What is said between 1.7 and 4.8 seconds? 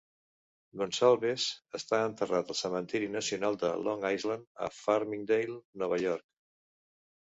està enterrat al cementiri nacional de Long Island, a